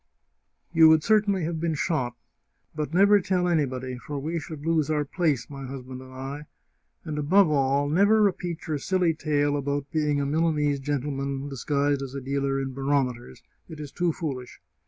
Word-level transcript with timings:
You 0.73 0.89
would 0.89 1.03
certainly 1.03 1.43
have 1.43 1.59
been 1.59 1.75
shot. 1.75 2.15
But 2.73 2.91
never 2.91 3.19
tell 3.19 3.47
anybody, 3.47 3.99
for 3.99 4.17
we 4.17 4.39
should 4.39 4.65
lose 4.65 4.89
our 4.89 5.05
place, 5.05 5.47
my 5.47 5.67
husband 5.67 6.01
and 6.01 6.11
I. 6.11 6.47
And, 7.05 7.19
above 7.19 7.51
all, 7.51 7.87
never 7.87 8.19
repeat 8.23 8.65
your 8.65 8.79
silly 8.79 9.13
tale 9.13 9.55
about 9.55 9.91
being 9.91 10.19
a 10.19 10.25
Milanese 10.25 10.79
gentleman 10.79 11.49
dis 11.49 11.63
guised 11.63 12.01
as 12.01 12.15
a 12.15 12.19
dealer 12.21 12.59
in 12.59 12.73
barometers; 12.73 13.43
it 13.69 13.79
is 13.79 13.91
too 13.91 14.11
foolish! 14.11 14.59